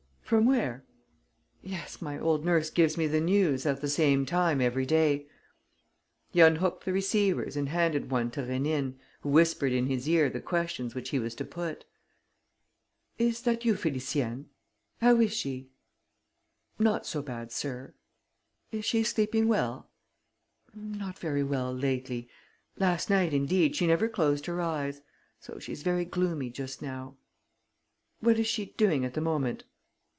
[0.31, 0.85] "From there?"
[1.61, 5.27] "Yes, my old nurse gives me the news at the same time every day."
[6.31, 10.39] He unhooked the receivers and handed one to Rénine, who whispered in his ear the
[10.39, 11.83] questions which he was to put.
[13.17, 14.45] "Is that you, Félicienne?
[15.01, 15.69] How is she?"
[16.79, 17.93] "Not so bad, sir."
[18.71, 19.89] "Is she sleeping well?"
[20.73, 22.29] "Not very well, lately.
[22.77, 25.01] Last night, indeed, she never closed her eyes.
[25.41, 27.17] So she's very gloomy just now."
[28.21, 29.65] "What is she doing at the moment?"